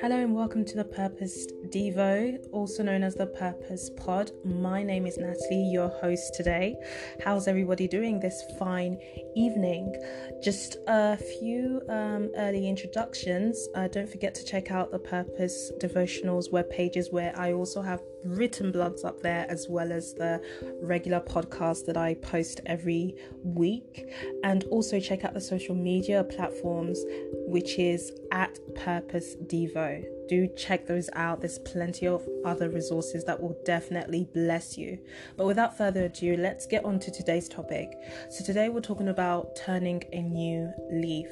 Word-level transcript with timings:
Hello 0.00 0.20
and 0.20 0.34
welcome 0.34 0.62
to 0.66 0.76
the 0.76 0.84
Purpose 0.84 1.46
Devo, 1.70 2.38
also 2.52 2.82
known 2.82 3.02
as 3.02 3.14
the 3.14 3.26
Purpose 3.26 3.90
Pod. 3.96 4.30
My 4.44 4.82
name 4.82 5.06
is 5.06 5.18
Natalie, 5.18 5.70
your 5.72 5.88
host 5.88 6.34
today. 6.34 6.76
How's 7.24 7.48
everybody 7.48 7.88
doing 7.88 8.20
this 8.20 8.42
fine 8.58 8.98
evening? 9.34 9.94
Just 10.42 10.76
a 10.86 11.16
few 11.16 11.82
um, 11.88 12.30
early 12.36 12.68
introductions. 12.68 13.68
Uh, 13.74 13.88
don't 13.88 14.08
forget 14.08 14.34
to 14.36 14.44
check 14.44 14.70
out 14.70 14.90
the 14.90 14.98
Purpose 14.98 15.72
Devotionals 15.80 16.50
web 16.52 16.70
pages 16.70 17.10
where 17.10 17.36
I 17.38 17.52
also 17.52 17.82
have 17.82 18.00
written 18.24 18.72
blogs 18.72 19.04
up 19.04 19.20
there 19.20 19.46
as 19.48 19.66
well 19.68 19.92
as 19.92 20.14
the 20.14 20.42
regular 20.82 21.20
podcast 21.20 21.86
that 21.86 21.96
I 21.96 22.14
post 22.14 22.60
every 22.66 23.14
week. 23.42 24.08
And 24.44 24.64
also 24.64 25.00
check 25.00 25.24
out 25.24 25.34
the 25.34 25.40
social 25.40 25.74
media 25.74 26.24
platforms, 26.24 27.02
which 27.46 27.78
is 27.78 28.12
at 28.30 28.58
Purpose 28.74 29.36
Devo 29.46 30.15
do 30.28 30.48
check 30.56 30.86
those 30.86 31.08
out. 31.14 31.40
There's 31.40 31.58
plenty 31.58 32.06
of 32.06 32.26
other 32.44 32.68
resources 32.68 33.24
that 33.24 33.40
will 33.40 33.56
definitely 33.64 34.28
bless 34.32 34.76
you. 34.76 34.98
But 35.36 35.46
without 35.46 35.76
further 35.76 36.04
ado, 36.04 36.36
let's 36.36 36.66
get 36.66 36.84
on 36.84 36.98
to 37.00 37.10
today's 37.10 37.48
topic. 37.48 37.92
So, 38.30 38.44
today 38.44 38.68
we're 38.68 38.80
talking 38.80 39.08
about 39.08 39.56
turning 39.56 40.02
a 40.12 40.22
new 40.22 40.72
leaf 40.90 41.28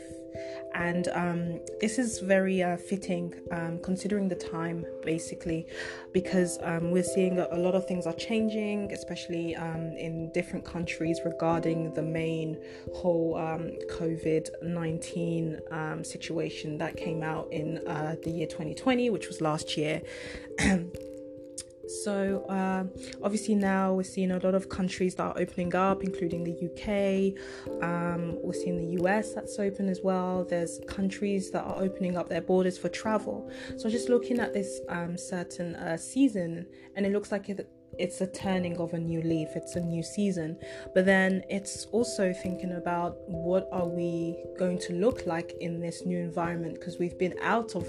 and 0.75 1.09
um, 1.09 1.61
this 1.81 1.99
is 1.99 2.19
very 2.19 2.63
uh, 2.63 2.77
fitting 2.77 3.35
um, 3.53 3.79
considering 3.83 4.29
the 4.29 4.35
time 4.35 4.85
basically 5.03 5.67
because 6.13 6.59
um, 6.63 6.91
we're 6.91 7.03
seeing 7.03 7.39
a, 7.39 7.57
lot 7.57 7.75
of 7.75 7.87
things 7.87 8.07
are 8.07 8.15
changing 8.15 8.93
especially 8.93 9.55
um, 9.57 9.93
in 9.97 10.31
different 10.33 10.65
countries 10.65 11.21
regarding 11.25 11.93
the 11.95 12.03
main 12.03 12.59
whole 12.95 13.37
um, 13.37 13.71
covid-19 13.91 15.73
um, 15.73 16.05
situation 16.05 16.77
that 16.77 16.97
came 16.97 17.23
out 17.23 17.49
in 17.53 17.79
uh, 17.87 18.17
the 18.25 18.31
year 18.31 18.47
2020 18.47 19.11
which 19.11 19.29
was 19.29 19.41
last 19.41 19.77
year 19.77 20.03
So, 22.05 22.45
uh, 22.51 22.85
obviously, 23.23 23.55
now 23.55 23.95
we're 23.95 24.03
seeing 24.03 24.31
a 24.31 24.39
lot 24.39 24.55
of 24.55 24.69
countries 24.69 25.15
that 25.15 25.23
are 25.23 25.39
opening 25.39 25.75
up, 25.75 26.05
including 26.05 26.45
the 26.45 26.53
UK. 26.69 27.33
Um, 27.83 28.37
we're 28.43 28.53
seeing 28.53 28.77
the 28.77 29.03
US 29.03 29.33
that's 29.33 29.59
open 29.59 29.89
as 29.89 30.03
well. 30.03 30.45
There's 30.45 30.81
countries 30.87 31.51
that 31.53 31.63
are 31.65 31.83
opening 31.83 32.19
up 32.19 32.29
their 32.29 32.43
borders 32.43 32.77
for 32.77 32.91
travel. 32.91 33.51
So, 33.79 33.89
just 33.89 34.11
looking 34.11 34.39
at 34.39 34.53
this 34.53 34.83
um, 34.91 35.17
certain 35.17 35.77
uh, 35.77 35.97
season, 35.97 36.67
and 36.95 37.07
it 37.07 37.13
looks 37.13 37.33
like 37.33 37.49
it, 37.49 37.67
it's 37.99 38.21
a 38.21 38.27
turning 38.27 38.77
of 38.79 38.95
a 38.95 38.99
new 38.99 39.23
leaf 39.23 39.49
it's 39.55 39.77
a 39.77 39.81
new 39.81 40.03
season 40.03 40.57
but 40.95 41.05
then 41.05 41.43
it's 41.49 41.87
also 41.93 42.33
thinking 42.33 42.73
about 42.73 43.17
what 43.29 43.69
are 43.73 43.87
we 43.89 44.37
going 44.59 44.79
to 44.79 44.93
look 44.93 45.27
like 45.27 45.55
in 45.61 45.81
this 45.81 46.05
new 46.05 46.19
environment 46.19 46.75
because 46.75 46.99
we've 46.99 47.19
been 47.19 47.35
out 47.41 47.75
of 47.75 47.87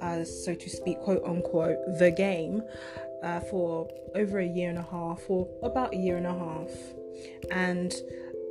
uh, 0.00 0.24
so 0.24 0.54
to 0.54 0.68
speak 0.68 0.98
quote 1.00 1.22
unquote 1.24 1.76
the 1.98 2.10
game 2.10 2.62
uh, 3.22 3.40
for 3.40 3.88
over 4.14 4.38
a 4.40 4.46
year 4.46 4.68
and 4.68 4.78
a 4.78 4.82
half, 4.90 5.22
or 5.28 5.48
about 5.62 5.94
a 5.94 5.96
year 5.96 6.16
and 6.16 6.26
a 6.26 6.34
half. 6.34 6.70
And 7.50 7.94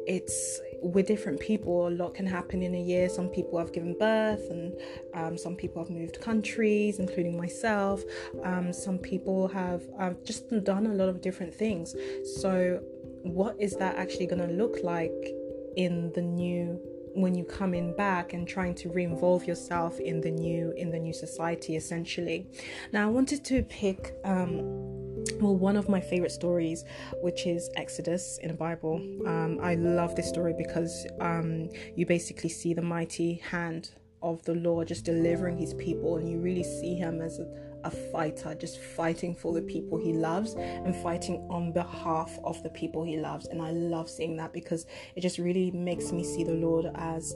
it's 0.07 0.59
with 0.81 1.07
different 1.07 1.39
people, 1.39 1.87
a 1.87 1.89
lot 1.89 2.13
can 2.13 2.25
happen 2.25 2.61
in 2.61 2.75
a 2.75 2.81
year. 2.81 3.07
Some 3.09 3.29
people 3.29 3.59
have 3.59 3.71
given 3.71 3.95
birth, 3.97 4.49
and 4.49 4.73
um, 5.13 5.37
some 5.37 5.55
people 5.55 5.83
have 5.83 5.91
moved 5.91 6.19
countries, 6.19 6.99
including 6.99 7.37
myself. 7.37 8.01
Um, 8.43 8.73
some 8.73 8.97
people 8.97 9.47
have 9.49 9.83
have 9.99 10.23
just 10.23 10.49
done 10.63 10.87
a 10.87 10.93
lot 10.93 11.09
of 11.09 11.21
different 11.21 11.53
things. 11.53 11.95
So, 12.41 12.81
what 13.23 13.55
is 13.59 13.75
that 13.77 13.95
actually 13.95 14.27
going 14.27 14.47
to 14.47 14.53
look 14.53 14.77
like 14.83 15.33
in 15.77 16.11
the 16.13 16.21
new 16.21 16.79
when 17.13 17.35
you 17.35 17.43
come 17.43 17.73
in 17.73 17.93
back 17.95 18.33
and 18.33 18.47
trying 18.47 18.73
to 18.73 18.89
re-involve 18.89 19.45
yourself 19.45 19.99
in 19.99 20.21
the 20.21 20.31
new 20.31 20.71
in 20.77 20.89
the 20.89 20.99
new 20.99 21.13
society 21.13 21.75
essentially 21.75 22.47
now 22.93 23.05
i 23.05 23.11
wanted 23.11 23.43
to 23.43 23.63
pick 23.63 24.15
um 24.23 25.00
well 25.39 25.55
one 25.55 25.75
of 25.75 25.89
my 25.89 25.99
favorite 25.99 26.31
stories 26.31 26.83
which 27.21 27.45
is 27.45 27.69
exodus 27.75 28.39
in 28.41 28.47
the 28.47 28.53
bible 28.53 28.95
um, 29.25 29.59
i 29.61 29.75
love 29.75 30.15
this 30.15 30.27
story 30.27 30.53
because 30.57 31.07
um, 31.19 31.69
you 31.95 32.05
basically 32.05 32.49
see 32.49 32.73
the 32.73 32.81
mighty 32.81 33.35
hand 33.35 33.91
of 34.21 34.43
the 34.43 34.55
lord 34.55 34.87
just 34.87 35.05
delivering 35.05 35.57
his 35.57 35.73
people 35.75 36.17
and 36.17 36.29
you 36.29 36.37
really 36.39 36.63
see 36.63 36.95
him 36.95 37.21
as 37.21 37.39
a 37.39 37.45
a 37.83 37.91
fighter, 37.91 38.55
just 38.55 38.79
fighting 38.79 39.35
for 39.35 39.53
the 39.53 39.61
people 39.61 39.97
he 39.97 40.13
loves 40.13 40.53
and 40.53 40.95
fighting 40.95 41.45
on 41.49 41.71
behalf 41.71 42.37
of 42.43 42.61
the 42.63 42.69
people 42.69 43.03
he 43.03 43.17
loves. 43.17 43.47
And 43.47 43.61
I 43.61 43.71
love 43.71 44.09
seeing 44.09 44.37
that 44.37 44.53
because 44.53 44.85
it 45.15 45.21
just 45.21 45.37
really 45.37 45.71
makes 45.71 46.11
me 46.11 46.23
see 46.23 46.43
the 46.43 46.53
Lord 46.53 46.87
as 46.95 47.35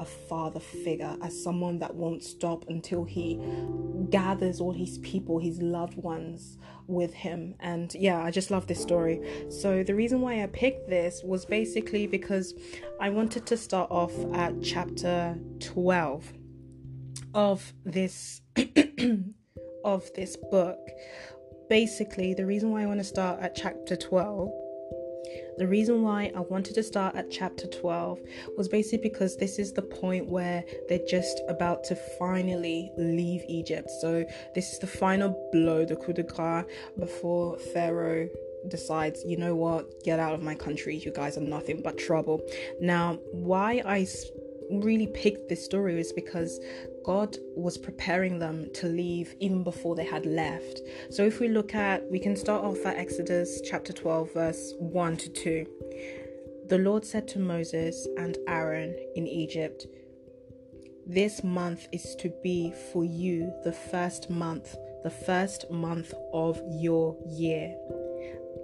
a 0.00 0.04
father 0.04 0.58
figure, 0.58 1.14
as 1.22 1.40
someone 1.40 1.78
that 1.78 1.94
won't 1.94 2.24
stop 2.24 2.64
until 2.68 3.04
he 3.04 3.38
gathers 4.08 4.60
all 4.60 4.72
his 4.72 4.98
people, 4.98 5.38
his 5.38 5.60
loved 5.60 5.96
ones 5.96 6.58
with 6.86 7.12
him. 7.12 7.54
And 7.60 7.94
yeah, 7.94 8.22
I 8.22 8.30
just 8.30 8.50
love 8.50 8.66
this 8.66 8.80
story. 8.80 9.20
So, 9.50 9.84
the 9.84 9.94
reason 9.94 10.22
why 10.22 10.42
I 10.42 10.46
picked 10.46 10.88
this 10.88 11.22
was 11.22 11.44
basically 11.44 12.06
because 12.06 12.54
I 13.00 13.10
wanted 13.10 13.46
to 13.46 13.56
start 13.56 13.90
off 13.90 14.12
at 14.34 14.62
chapter 14.62 15.38
12 15.60 16.32
of 17.34 17.72
this 17.84 18.40
of 19.84 20.10
this 20.14 20.36
book. 20.50 20.78
Basically, 21.68 22.34
the 22.34 22.46
reason 22.46 22.72
why 22.72 22.82
I 22.82 22.86
want 22.86 22.98
to 22.98 23.04
start 23.04 23.40
at 23.40 23.54
chapter 23.54 23.96
12 23.96 24.50
the 25.60 25.68
reason 25.68 26.00
why 26.00 26.32
I 26.34 26.40
wanted 26.40 26.74
to 26.76 26.82
start 26.82 27.16
at 27.16 27.30
chapter 27.30 27.66
12 27.66 28.18
was 28.56 28.66
basically 28.66 29.10
because 29.10 29.36
this 29.36 29.58
is 29.58 29.74
the 29.74 29.82
point 29.82 30.26
where 30.26 30.64
they're 30.88 31.04
just 31.06 31.42
about 31.48 31.84
to 31.84 31.96
finally 32.18 32.90
leave 32.96 33.42
Egypt. 33.46 33.90
So, 34.00 34.24
this 34.54 34.72
is 34.72 34.78
the 34.78 34.86
final 34.86 35.50
blow, 35.52 35.84
the 35.84 35.96
coup 35.96 36.14
de 36.14 36.22
grace, 36.22 36.64
before 36.98 37.58
Pharaoh 37.74 38.30
decides, 38.68 39.22
you 39.26 39.36
know 39.36 39.54
what, 39.54 40.02
get 40.02 40.18
out 40.18 40.32
of 40.32 40.42
my 40.42 40.54
country. 40.54 40.96
You 40.96 41.12
guys 41.12 41.36
are 41.36 41.42
nothing 41.42 41.82
but 41.82 41.98
trouble. 41.98 42.40
Now, 42.80 43.18
why 43.30 43.82
I 43.84 44.06
really 44.70 45.08
picked 45.08 45.50
this 45.50 45.62
story 45.62 46.00
is 46.00 46.10
because 46.10 46.58
God 47.04 47.36
was 47.56 47.78
preparing 47.78 48.38
them 48.38 48.68
to 48.74 48.86
leave 48.86 49.34
even 49.40 49.62
before 49.62 49.94
they 49.94 50.04
had 50.04 50.26
left. 50.26 50.80
So 51.10 51.24
if 51.24 51.40
we 51.40 51.48
look 51.48 51.74
at, 51.74 52.08
we 52.10 52.18
can 52.18 52.36
start 52.36 52.64
off 52.64 52.84
at 52.84 52.96
Exodus 52.96 53.60
chapter 53.64 53.92
12, 53.92 54.34
verse 54.34 54.74
1 54.78 55.16
to 55.16 55.28
2. 55.30 55.66
The 56.68 56.78
Lord 56.78 57.04
said 57.04 57.26
to 57.28 57.38
Moses 57.38 58.06
and 58.16 58.38
Aaron 58.46 58.94
in 59.16 59.26
Egypt, 59.26 59.86
This 61.06 61.42
month 61.42 61.88
is 61.92 62.14
to 62.16 62.32
be 62.42 62.72
for 62.92 63.04
you 63.04 63.52
the 63.64 63.72
first 63.72 64.30
month, 64.30 64.76
the 65.02 65.10
first 65.10 65.70
month 65.70 66.12
of 66.32 66.60
your 66.68 67.16
year. 67.26 67.74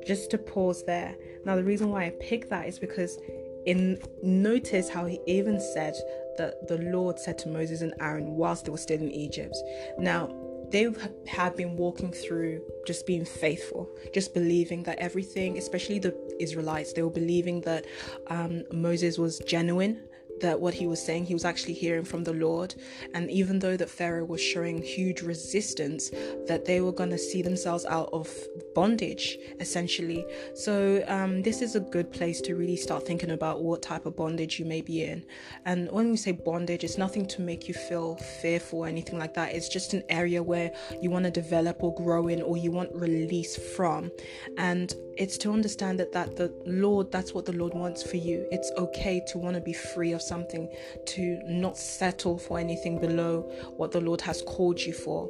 Just 0.07 0.31
to 0.31 0.39
pause 0.39 0.85
there. 0.85 1.17
Now, 1.45 1.57
the 1.57 1.65
reason 1.65 1.91
why 1.91 2.05
I 2.05 2.13
picked 2.21 2.51
that 2.51 2.69
is 2.69 2.79
because 2.79 3.19
in 3.67 3.99
notice 4.23 4.89
how 4.89 5.07
he 5.07 5.21
even 5.27 5.61
said 5.61 5.95
that 6.37 6.69
the 6.69 6.79
Lord 6.79 7.19
said 7.19 7.39
to 7.39 7.49
Moses 7.49 7.83
and 7.83 7.95
Aaron 8.01 8.33
whilst 8.33 8.65
they 8.65 8.71
were 8.71 8.79
still 8.79 9.01
in 9.01 9.11
Egypt. 9.11 9.57
Now, 9.99 10.31
they 10.71 10.89
had 11.27 11.55
been 11.55 11.77
walking 11.77 12.11
through 12.11 12.61
just 12.87 13.07
being 13.07 13.25
faithful, 13.25 13.89
just 14.13 14.35
believing 14.35 14.83
that 14.85 14.99
everything, 14.99 15.59
especially 15.59 15.99
the 15.99 16.15
Israelites, 16.41 16.93
they 16.93 17.03
were 17.03 17.11
believing 17.11 17.61
that 17.63 17.87
um, 18.29 18.65
Moses 18.73 19.19
was 19.19 19.39
genuine 19.41 20.01
that 20.41 20.61
what 20.61 20.75
he 20.75 20.87
was 20.87 21.05
saying 21.05 21.27
he 21.27 21.35
was 21.35 21.45
actually 21.45 21.75
hearing 21.75 22.05
from 22.05 22.25
the 22.25 22.33
lord. 22.33 22.75
And 23.15 23.31
even 23.31 23.59
though 23.59 23.77
that 23.77 23.91
pharaoh 23.91 24.25
was 24.25 24.41
showing 24.41 24.83
huge 24.83 25.23
resistance 25.23 26.11
that 26.47 26.65
they 26.65 26.81
were 26.81 26.93
going 26.93 27.11
to 27.11 27.19
see 27.19 27.43
themselves 27.43 27.85
out 27.87 28.09
of 28.13 28.29
bondage 28.75 29.39
essentially. 29.61 30.25
So 30.55 31.05
um, 31.09 31.43
this 31.43 31.63
is 31.63 31.77
a 31.77 31.81
good 31.81 32.13
place 32.13 32.41
to 32.43 32.55
really 32.55 32.77
start 32.77 33.07
thinking 33.07 33.31
about 33.31 33.63
what 33.63 33.83
type 33.83 34.07
of 34.07 34.17
bondage 34.17 34.59
you 34.59 34.65
may 34.65 34.81
be 34.81 35.05
in. 35.05 35.25
And 35.65 35.91
when 35.91 36.11
we 36.11 36.17
say 36.17 36.33
bondage 36.33 36.85
it's 36.85 36.99
nothing 36.99 37.27
to 37.27 37.41
make 37.41 37.69
you 37.69 37.75
feel 37.75 38.17
fearful 38.17 38.81
or 38.81 38.87
anything 38.87 39.19
like 39.19 39.35
that. 39.35 39.55
It's 39.55 39.69
just 39.69 39.95
an 39.95 40.03
area 40.09 40.43
where 40.43 40.73
you 41.01 41.11
want 41.11 41.25
to 41.25 41.31
develop 41.31 41.83
or 41.83 41.95
grow 41.95 42.29
in 42.29 42.43
or 42.43 42.57
you 42.57 42.71
want 42.71 42.95
release 42.95 43.57
from. 43.57 44.11
And 44.59 44.95
it's 45.17 45.39
to 45.39 45.53
understand 45.53 45.99
that 45.99 46.13
that 46.13 46.37
the 46.37 46.53
lord 46.67 47.11
that's 47.11 47.33
what 47.33 47.47
the 47.47 47.53
lord 47.53 47.75
wants 47.75 48.03
for 48.03 48.17
you. 48.17 48.47
It's 48.51 48.71
okay 48.77 49.23
to 49.29 49.39
want 49.39 49.55
to 49.55 49.61
be 49.61 49.73
free 49.73 50.13
of 50.13 50.23
something, 50.27 50.69
to 51.07 51.41
not 51.47 51.77
settle 51.77 52.39
for 52.39 52.59
anything 52.59 52.99
below 52.99 53.43
what 53.77 53.93
the 53.93 54.01
Lord 54.01 54.21
has 54.23 54.43
called 54.43 54.81
you 54.81 54.93
for. 54.93 55.29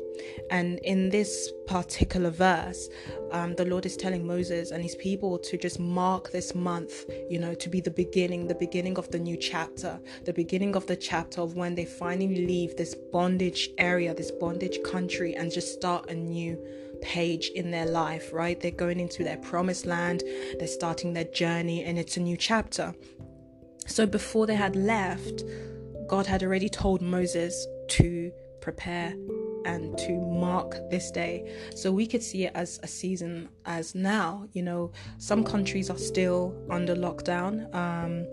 And 0.50 0.78
in 0.80 1.10
this 1.10 1.52
particular 1.66 2.30
verse, 2.30 2.88
um, 3.32 3.54
the 3.54 3.64
Lord 3.64 3.86
is 3.86 3.96
telling 3.96 4.26
Moses 4.26 4.70
and 4.70 4.82
his 4.82 4.94
people 4.96 5.38
to 5.38 5.56
just 5.56 5.78
mark 5.78 6.30
this 6.30 6.54
month, 6.54 7.04
you 7.28 7.38
know, 7.38 7.54
to 7.54 7.68
be 7.68 7.80
the 7.80 7.90
beginning, 7.90 8.46
the 8.46 8.54
beginning 8.54 8.98
of 8.98 9.10
the 9.10 9.18
new 9.18 9.36
chapter, 9.36 10.00
the 10.24 10.32
beginning 10.32 10.76
of 10.76 10.86
the 10.86 10.96
chapter 10.96 11.40
of 11.40 11.56
when 11.56 11.74
they 11.74 11.84
finally 11.84 12.46
leave 12.46 12.76
this 12.76 12.94
bondage 13.12 13.70
area, 13.78 14.14
this 14.14 14.30
bondage 14.30 14.78
country, 14.84 15.34
and 15.34 15.52
just 15.52 15.72
start 15.72 16.10
a 16.10 16.14
new 16.14 16.58
page 17.02 17.50
in 17.54 17.70
their 17.70 17.86
life, 17.86 18.32
right? 18.32 18.58
They're 18.60 18.70
going 18.70 19.00
into 19.00 19.24
their 19.24 19.36
promised 19.38 19.86
land, 19.86 20.22
they're 20.58 20.66
starting 20.68 21.12
their 21.12 21.24
journey, 21.24 21.84
and 21.84 21.98
it's 21.98 22.16
a 22.16 22.20
new 22.20 22.36
chapter. 22.36 22.94
So 23.86 24.06
before 24.06 24.46
they 24.46 24.54
had 24.54 24.76
left, 24.76 25.44
God 26.08 26.26
had 26.26 26.42
already 26.42 26.68
told 26.68 27.02
Moses 27.02 27.66
to 27.88 28.32
prepare 28.60 29.14
and 29.64 29.98
to 29.98 30.12
mark 30.12 30.76
this 30.90 31.10
day. 31.10 31.52
So 31.74 31.90
we 31.90 32.06
could 32.06 32.22
see 32.22 32.44
it 32.44 32.52
as 32.54 32.78
a 32.82 32.86
season 32.86 33.48
as 33.64 33.94
now. 33.94 34.48
You 34.52 34.62
know, 34.62 34.92
some 35.18 35.42
countries 35.44 35.90
are 35.90 35.98
still 35.98 36.54
under 36.70 36.94
lockdown. 36.94 37.74
Um, 37.74 38.26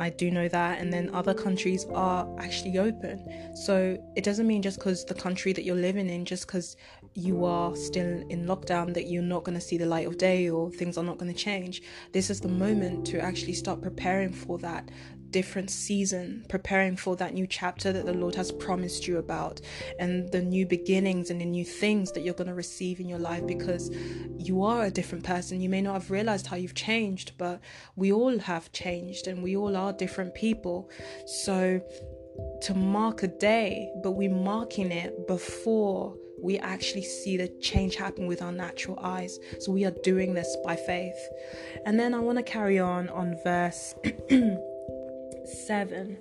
I 0.00 0.08
do 0.08 0.30
know 0.30 0.48
that, 0.48 0.80
and 0.80 0.90
then 0.90 1.10
other 1.12 1.34
countries 1.34 1.84
are 1.92 2.26
actually 2.38 2.78
open. 2.78 3.54
So 3.54 4.02
it 4.16 4.24
doesn't 4.24 4.46
mean 4.46 4.62
just 4.62 4.78
because 4.78 5.04
the 5.04 5.14
country 5.14 5.52
that 5.52 5.62
you're 5.62 5.76
living 5.76 6.08
in, 6.08 6.24
just 6.24 6.46
because 6.46 6.76
you 7.14 7.44
are 7.44 7.76
still 7.76 8.24
in 8.30 8.46
lockdown, 8.46 8.94
that 8.94 9.08
you're 9.08 9.22
not 9.22 9.44
going 9.44 9.58
to 9.58 9.60
see 9.60 9.76
the 9.76 9.84
light 9.84 10.06
of 10.06 10.16
day 10.16 10.48
or 10.48 10.70
things 10.70 10.96
are 10.96 11.04
not 11.04 11.18
going 11.18 11.30
to 11.30 11.38
change. 11.38 11.82
This 12.12 12.30
is 12.30 12.40
the 12.40 12.48
moment 12.48 13.06
to 13.08 13.20
actually 13.20 13.52
start 13.52 13.82
preparing 13.82 14.32
for 14.32 14.56
that 14.60 14.88
different 15.30 15.70
season, 15.70 16.44
preparing 16.48 16.96
for 16.96 17.16
that 17.16 17.34
new 17.34 17.46
chapter 17.46 17.92
that 17.92 18.06
the 18.06 18.12
Lord 18.12 18.34
has 18.34 18.52
promised 18.52 19.06
you 19.06 19.18
about, 19.18 19.60
and 19.98 20.30
the 20.32 20.42
new 20.42 20.66
beginnings 20.66 21.30
and 21.30 21.40
the 21.40 21.44
new 21.44 21.64
things 21.64 22.12
that 22.12 22.22
you're 22.22 22.34
going 22.34 22.48
to 22.48 22.54
receive 22.54 23.00
in 23.00 23.08
your 23.08 23.18
life 23.18 23.46
because 23.46 23.90
you 24.38 24.62
are 24.62 24.84
a 24.84 24.90
different 24.90 25.24
person. 25.24 25.60
You 25.60 25.68
may 25.68 25.82
not 25.82 25.94
have 25.94 26.10
realized 26.10 26.46
how 26.46 26.56
you've 26.56 26.74
changed, 26.74 27.32
but 27.38 27.60
we 27.96 28.12
all 28.12 28.38
have 28.38 28.72
changed 28.72 29.26
and 29.26 29.42
we 29.42 29.56
all 29.56 29.76
are 29.76 29.92
different 29.92 30.34
people. 30.34 30.90
So, 31.26 31.80
to 32.62 32.74
mark 32.74 33.22
a 33.22 33.28
day, 33.28 33.90
but 34.02 34.12
we're 34.12 34.30
marking 34.30 34.92
it 34.92 35.26
before 35.26 36.16
we 36.42 36.58
actually 36.58 37.02
see 37.02 37.36
the 37.36 37.48
change 37.60 37.96
happen 37.96 38.26
with 38.26 38.42
our 38.42 38.52
natural 38.52 38.98
eyes. 39.00 39.38
So 39.60 39.72
we 39.72 39.84
are 39.84 39.94
doing 40.02 40.34
this 40.34 40.56
by 40.64 40.76
faith. 40.76 41.18
And 41.84 41.98
then 41.98 42.14
I 42.14 42.18
want 42.20 42.38
to 42.38 42.42
carry 42.42 42.78
on 42.78 43.08
on 43.10 43.36
verse 43.44 43.94
7. 45.50 46.16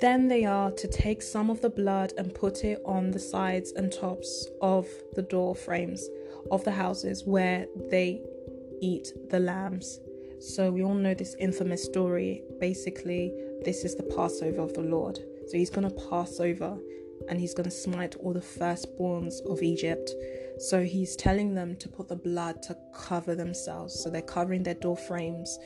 Then 0.00 0.28
they 0.28 0.44
are 0.44 0.70
to 0.72 0.88
take 0.88 1.22
some 1.22 1.50
of 1.50 1.60
the 1.62 1.70
blood 1.70 2.12
and 2.18 2.34
put 2.34 2.64
it 2.64 2.82
on 2.84 3.10
the 3.10 3.18
sides 3.18 3.72
and 3.72 3.90
tops 3.90 4.46
of 4.60 4.86
the 5.14 5.22
door 5.22 5.54
frames 5.54 6.06
of 6.50 6.64
the 6.64 6.72
houses 6.72 7.24
where 7.24 7.66
they 7.90 8.22
eat 8.80 9.08
the 9.30 9.40
lambs. 9.40 10.00
So 10.38 10.70
we 10.70 10.84
all 10.84 10.94
know 10.94 11.14
this 11.14 11.34
infamous 11.38 11.82
story. 11.82 12.42
Basically, 12.60 13.32
this 13.64 13.84
is 13.84 13.94
the 13.94 14.02
Passover 14.02 14.60
of 14.60 14.74
the 14.74 14.82
Lord. 14.82 15.18
So 15.48 15.56
he's 15.56 15.70
going 15.70 15.88
to 15.88 16.08
pass 16.10 16.40
over 16.40 16.76
and 17.28 17.40
he's 17.40 17.54
going 17.54 17.64
to 17.64 17.70
smite 17.70 18.16
all 18.16 18.34
the 18.34 18.40
firstborns 18.40 19.44
of 19.50 19.62
Egypt. 19.62 20.10
So 20.58 20.84
he's 20.84 21.16
telling 21.16 21.54
them 21.54 21.76
to 21.76 21.88
put 21.88 22.08
the 22.08 22.16
blood 22.16 22.62
to 22.64 22.76
cover 22.94 23.34
themselves. 23.34 23.98
So 23.98 24.10
they're 24.10 24.22
covering 24.22 24.62
their 24.62 24.74
door 24.74 24.96
frames 24.96 25.58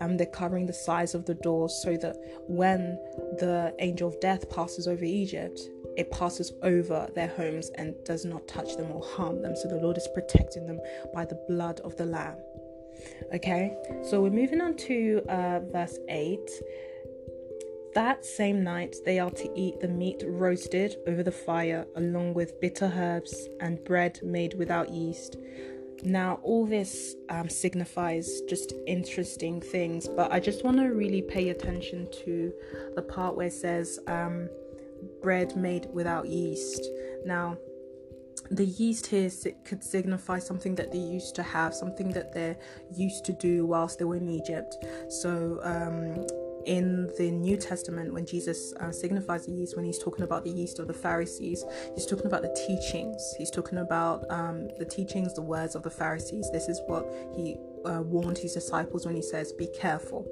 um, 0.00 0.16
they're 0.16 0.26
covering 0.26 0.66
the 0.66 0.72
sides 0.72 1.14
of 1.14 1.24
the 1.24 1.34
doors 1.34 1.80
so 1.82 1.96
that 1.96 2.16
when 2.46 2.98
the 3.38 3.74
angel 3.78 4.08
of 4.08 4.20
death 4.20 4.48
passes 4.50 4.86
over 4.88 5.04
Egypt, 5.04 5.60
it 5.96 6.10
passes 6.10 6.52
over 6.62 7.08
their 7.14 7.28
homes 7.28 7.70
and 7.76 7.94
does 8.04 8.24
not 8.24 8.46
touch 8.48 8.76
them 8.76 8.90
or 8.90 9.02
harm 9.02 9.42
them. 9.42 9.54
So 9.56 9.68
the 9.68 9.76
Lord 9.76 9.96
is 9.96 10.08
protecting 10.12 10.66
them 10.66 10.80
by 11.12 11.24
the 11.24 11.40
blood 11.48 11.80
of 11.80 11.96
the 11.96 12.06
Lamb. 12.06 12.36
Okay, 13.34 13.76
so 14.02 14.20
we're 14.20 14.30
moving 14.30 14.60
on 14.60 14.76
to 14.76 15.22
uh, 15.28 15.60
verse 15.72 15.98
8. 16.08 16.38
That 17.94 18.24
same 18.24 18.64
night, 18.64 18.96
they 19.04 19.20
are 19.20 19.30
to 19.30 19.52
eat 19.54 19.78
the 19.78 19.88
meat 19.88 20.24
roasted 20.26 20.96
over 21.06 21.22
the 21.22 21.30
fire, 21.30 21.86
along 21.94 22.34
with 22.34 22.60
bitter 22.60 22.92
herbs 22.92 23.48
and 23.60 23.82
bread 23.84 24.18
made 24.22 24.54
without 24.54 24.90
yeast. 24.90 25.36
Now, 26.02 26.40
all 26.42 26.66
this 26.66 27.14
um, 27.30 27.48
signifies 27.48 28.40
just 28.48 28.72
interesting 28.86 29.60
things, 29.60 30.08
but 30.08 30.32
I 30.32 30.40
just 30.40 30.64
want 30.64 30.78
to 30.78 30.88
really 30.88 31.22
pay 31.22 31.50
attention 31.50 32.08
to 32.24 32.52
the 32.94 33.02
part 33.02 33.36
where 33.36 33.46
it 33.46 33.52
says 33.52 33.98
um, 34.06 34.48
bread 35.22 35.56
made 35.56 35.86
without 35.92 36.26
yeast. 36.26 36.86
Now, 37.24 37.56
the 38.50 38.66
yeast 38.66 39.06
here 39.06 39.30
could 39.64 39.82
signify 39.82 40.38
something 40.38 40.74
that 40.74 40.92
they 40.92 40.98
used 40.98 41.34
to 41.36 41.42
have, 41.42 41.74
something 41.74 42.10
that 42.10 42.34
they're 42.34 42.56
used 42.94 43.24
to 43.24 43.32
do 43.32 43.64
whilst 43.64 43.98
they 43.98 44.04
were 44.04 44.16
in 44.16 44.28
Egypt. 44.28 44.76
So, 45.08 45.60
um, 45.62 46.26
in 46.66 47.10
the 47.18 47.30
New 47.30 47.56
Testament, 47.56 48.12
when 48.12 48.26
Jesus 48.26 48.72
uh, 48.80 48.90
signifies 48.90 49.46
the 49.46 49.52
yeast, 49.52 49.76
when 49.76 49.84
he's 49.84 49.98
talking 49.98 50.24
about 50.24 50.44
the 50.44 50.50
yeast 50.50 50.78
of 50.78 50.86
the 50.86 50.94
Pharisees, 50.94 51.64
he's 51.94 52.06
talking 52.06 52.26
about 52.26 52.42
the 52.42 52.54
teachings. 52.66 53.34
He's 53.36 53.50
talking 53.50 53.78
about 53.78 54.24
um, 54.30 54.68
the 54.78 54.84
teachings, 54.84 55.34
the 55.34 55.42
words 55.42 55.74
of 55.74 55.82
the 55.82 55.90
Pharisees. 55.90 56.50
This 56.52 56.68
is 56.68 56.80
what 56.86 57.06
he 57.36 57.56
uh, 57.84 58.02
warned 58.02 58.38
his 58.38 58.54
disciples 58.54 59.06
when 59.06 59.14
he 59.14 59.22
says, 59.22 59.52
Be 59.52 59.66
careful 59.66 60.26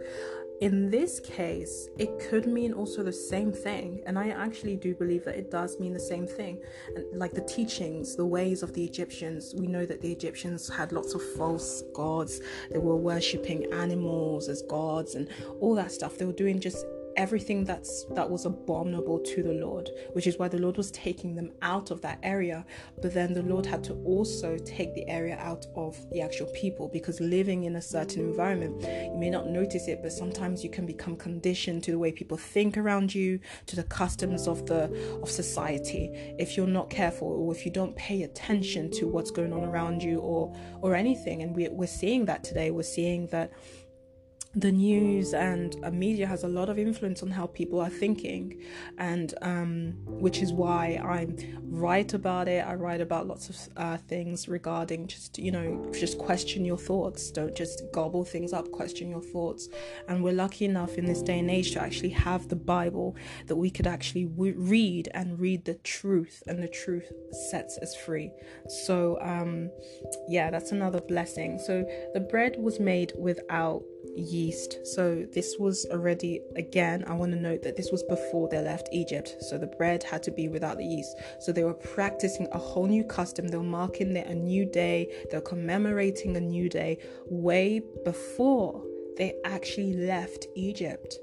in 0.63 0.91
this 0.91 1.19
case, 1.19 1.89
it 1.99 2.21
could 2.21 2.47
mean 2.47 2.73
also 2.73 3.03
the 3.03 3.13
same 3.13 3.51
thing, 3.51 4.01
and 4.07 4.17
I 4.17 4.29
actually 4.29 4.77
do 4.77 4.95
believe 4.95 5.25
that 5.25 5.35
it 5.35 5.51
does 5.51 5.81
mean 5.81 5.93
the 5.93 5.99
same 5.99 6.25
thing. 6.25 6.61
And 6.95 7.19
like 7.19 7.33
the 7.33 7.41
teachings, 7.41 8.15
the 8.15 8.25
ways 8.25 8.63
of 8.63 8.73
the 8.73 8.85
Egyptians, 8.85 9.57
we 9.59 9.67
know 9.67 9.85
that 9.85 10.01
the 10.01 10.13
Egyptians 10.13 10.69
had 10.69 10.93
lots 10.93 11.15
of 11.15 11.23
false 11.35 11.83
gods. 11.93 12.41
They 12.71 12.79
were 12.79 12.95
worshipping 12.95 13.73
animals 13.73 14.49
as 14.49 14.63
gods 14.63 15.17
and 15.17 15.29
all 15.59 15.75
that 15.75 15.91
stuff. 15.91 16.17
They 16.17 16.27
were 16.27 16.33
doing 16.33 16.61
just 16.61 16.87
everything 17.17 17.65
that's 17.65 18.05
that 18.15 18.29
was 18.29 18.45
abominable 18.45 19.19
to 19.21 19.43
the 19.43 19.53
Lord, 19.53 19.91
which 20.13 20.27
is 20.27 20.39
why 20.39 20.49
the 20.49 20.59
Lord 20.59 20.77
was 20.77 20.91
taking 20.91 21.35
them 21.35 21.53
out 21.63 21.91
of 21.91 22.01
that 22.03 22.19
area. 22.23 22.65
But 23.01 23.15
then 23.15 23.33
the 23.33 23.43
Lord 23.43 23.67
had 23.67 23.85
to 23.85 23.95
also 24.05 24.59
take 24.59 24.95
the 24.95 25.09
area 25.09 25.37
out 25.37 25.67
of 25.77 25.97
the 26.11 26.21
actual 26.21 26.47
people 26.55 26.89
because 26.89 27.21
living 27.21 27.65
in 27.65 27.77
a 27.77 27.83
certain 27.83 28.21
environment, 28.21 28.83
you 28.83 29.19
may 29.19 29.31
not 29.31 29.49
notice 29.49 29.89
it, 29.89 30.01
but 30.03 30.13
sometimes 30.13 30.65
you 30.65 30.71
can 30.71 30.87
become 30.87 31.17
conditioned 31.17 31.83
to 31.85 31.91
the 31.91 31.99
way 31.99 32.13
people 32.13 32.37
think 32.37 32.77
around 32.77 33.15
you, 33.15 33.41
to 33.67 33.77
the 33.77 33.85
customs 33.85 34.47
of 34.49 34.67
the 34.67 34.83
of 35.23 35.31
society. 35.31 36.35
If 36.39 36.57
you're 36.57 36.67
not 36.67 36.91
careful 36.91 37.29
or 37.29 37.53
if 37.53 37.65
you 37.65 37.73
don't 37.73 37.95
pay 37.97 38.23
attention 38.23 38.91
to 38.93 39.07
what's 39.07 39.31
going 39.31 39.53
on 39.53 39.65
around 39.65 40.03
you 40.03 40.19
or 40.21 40.55
or 40.81 40.95
anything, 40.95 41.43
and 41.43 41.55
we, 41.55 41.69
we're 41.69 41.87
seeing 41.87 42.25
that 42.27 42.45
today. 42.45 42.71
We're 42.71 42.83
seeing 42.83 43.27
that 43.29 43.53
the 44.55 44.71
news 44.71 45.33
and 45.33 45.77
uh, 45.83 45.91
media 45.91 46.27
has 46.27 46.45
a 46.45 46.49
lot 46.49 46.69
of 46.69 46.79
influence 46.79 47.23
on 47.23 47.31
how 47.31 47.47
people 47.47 47.81
are 47.81 47.89
thinking 47.89 48.63
and 48.99 49.35
um, 49.43 49.95
which 50.07 50.43
is 50.43 50.53
why 50.53 51.01
i 51.03 51.27
write 51.73 52.13
about 52.13 52.49
it. 52.49 52.65
I 52.67 52.75
write 52.75 53.01
about 53.01 53.27
lots 53.27 53.49
of 53.49 53.57
uh, 53.79 53.97
things 53.97 54.47
regarding 54.47 55.07
just 55.07 55.39
you 55.39 55.51
know 55.51 55.91
just 55.93 56.19
question 56.19 56.65
your 56.65 56.77
thoughts. 56.77 57.31
Don't 57.31 57.57
just 57.57 57.83
gobble 57.93 58.25
things 58.25 58.53
up 58.53 58.71
question 58.71 59.11
your 59.11 59.23
thoughts. 59.23 59.69
And 60.07 60.23
we're 60.23 60.35
lucky 60.35 60.67
enough 60.67 60.99
in 60.99 61.07
this 61.07 61.23
day 61.23 61.39
and 61.39 61.51
age 61.51 61.73
to 61.73 61.83
actually 61.83 62.11
have 62.11 62.49
the 62.49 62.57
bible 62.57 63.17
that 63.47 63.57
we 63.57 63.71
could 63.71 63.87
actually 63.87 64.25
w- 64.25 64.55
read 64.57 65.09
and 65.15 65.41
read 65.41 65.65
the 65.65 65.75
truth 65.77 66.43
and 66.47 66.63
the 66.63 66.69
truth 66.69 67.11
sets 67.51 67.79
us 67.79 67.97
free. 67.97 68.31
So 68.85 69.19
um, 69.23 69.71
yeah 70.29 70.51
that's 70.51 70.73
another 70.73 71.01
blessing. 71.01 71.59
So 71.59 71.85
the 72.13 72.21
bread 72.21 72.57
was 72.59 72.79
made 72.79 73.13
without 73.17 73.83
yeast. 74.15 74.42
So 74.85 75.27
this 75.33 75.57
was 75.59 75.87
already 75.91 76.41
again, 76.57 77.05
I 77.07 77.15
want 77.15 77.33
to 77.33 77.39
note 77.39 77.63
that 77.63 77.77
this 77.77 77.91
was 77.91 78.03
before 78.03 78.49
they 78.49 78.61
left 78.61 78.89
Egypt. 78.93 79.37
So 79.41 79.59
the 79.59 79.67
bread 79.67 80.03
had 80.03 80.23
to 80.25 80.31
be 80.31 80.49
without 80.49 80.79
the 80.79 80.85
yeast. 80.85 81.17
So 81.41 81.53
they 81.53 81.65
were 81.65 81.75
practicing 81.75 82.49
a 82.53 82.59
whole 82.59 82.87
new 82.87 83.05
custom. 83.05 83.49
They 83.49 83.57
were 83.57 83.63
marking 83.63 84.17
a 84.17 84.35
new 84.35 84.65
day. 84.65 85.09
they're 85.31 85.41
commemorating 85.41 86.37
a 86.37 86.41
new 86.41 86.69
day 86.69 86.99
way 87.27 87.83
before 88.05 88.83
they 89.17 89.35
actually 89.45 89.95
left 89.95 90.47
Egypt. 90.55 91.19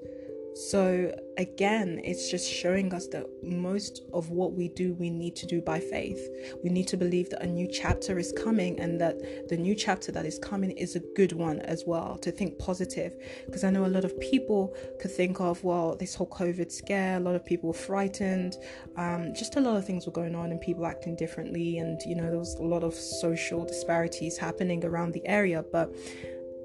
So, 0.68 1.18
again, 1.38 2.02
it's 2.04 2.30
just 2.30 2.46
showing 2.46 2.94
us 2.94 3.08
that 3.08 3.26
most 3.42 4.02
of 4.14 4.30
what 4.30 4.52
we 4.54 4.68
do, 4.68 4.94
we 4.96 5.10
need 5.10 5.34
to 5.38 5.46
do 5.46 5.62
by 5.62 5.80
faith. 5.80 6.20
We 6.62 6.70
need 6.70 6.86
to 6.90 6.98
believe 6.98 7.30
that 7.30 7.42
a 7.42 7.48
new 7.48 7.66
chapter 7.66 8.20
is 8.20 8.34
coming 8.34 8.78
and 8.82 9.00
that 9.00 9.48
the 9.48 9.56
new 9.56 9.74
chapter 9.74 10.12
that 10.12 10.26
is 10.26 10.38
coming 10.38 10.72
is 10.72 10.98
a 10.98 11.00
good 11.16 11.32
one 11.32 11.62
as 11.62 11.86
well, 11.88 12.18
to 12.18 12.30
think 12.30 12.60
positive. 12.60 13.16
Because 13.46 13.64
I 13.64 13.70
know 13.70 13.86
a 13.86 13.88
lot 13.88 14.04
of 14.04 14.20
people 14.20 14.76
could 15.00 15.12
think 15.12 15.40
of, 15.40 15.64
well, 15.64 15.96
this 15.96 16.14
whole 16.14 16.28
COVID 16.28 16.70
scare, 16.74 17.16
a 17.16 17.22
lot 17.22 17.36
of 17.36 17.46
people 17.46 17.70
were 17.70 17.74
frightened, 17.74 18.58
um, 18.98 19.34
just 19.34 19.56
a 19.56 19.62
lot 19.62 19.78
of 19.78 19.86
things 19.86 20.06
were 20.08 20.12
going 20.12 20.36
on 20.36 20.52
and 20.52 20.60
people 20.60 20.86
acting 20.86 21.16
differently. 21.16 21.78
And, 21.78 22.02
you 22.06 22.16
know, 22.16 22.30
there 22.30 22.38
was 22.38 22.56
a 22.56 22.64
lot 22.64 22.84
of 22.84 22.94
social 22.94 23.64
disparities 23.64 24.38
happening 24.38 24.84
around 24.84 25.14
the 25.14 25.26
area. 25.26 25.64
But 25.72 25.96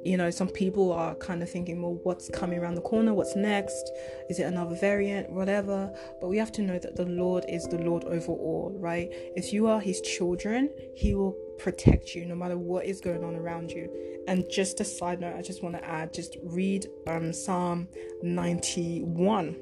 you 0.05 0.19
know, 0.19 0.31
some 0.31 0.49
people 0.49 0.93
are 0.93 1.15
kind 1.15 1.43
of 1.43 1.51
thinking, 1.51 1.81
well, 1.81 1.99
what's 2.03 2.29
coming 2.29 2.59
around 2.59 2.75
the 2.75 2.83
corner? 2.83 3.15
What's 3.15 3.35
next? 3.35 3.91
Is 4.29 4.39
it 4.39 4.45
another 4.45 4.77
variant? 4.77 5.31
Whatever. 5.31 5.91
But 6.21 6.29
we 6.29 6.37
have 6.37 6.53
to 6.53 6.63
know 6.63 6.79
that 6.79 6.95
the 6.95 7.07
Lord 7.07 7.45
is 7.49 7.65
the 7.65 7.79
Lord 7.79 8.05
over 8.05 8.33
all, 8.33 8.77
right? 8.79 9.09
If 9.35 9.53
you 9.53 9.67
are 9.67 9.81
His 9.81 10.03
children, 10.03 10.69
He 10.95 11.15
will 11.15 11.35
protect 11.59 12.15
you 12.15 12.27
no 12.27 12.35
matter 12.35 12.59
what 12.59 12.85
is 12.85 13.01
going 13.01 13.25
on 13.25 13.35
around 13.35 13.71
you. 13.71 13.91
And 14.29 14.45
just 14.51 14.81
a 14.81 14.85
side 14.85 15.21
note, 15.21 15.37
I 15.37 15.43
just 15.43 15.63
want 15.63 15.75
to 15.77 15.85
add, 15.85 16.13
just 16.13 16.37
read 16.43 16.87
um, 17.07 17.33
Psalm 17.33 17.89
91 18.23 19.57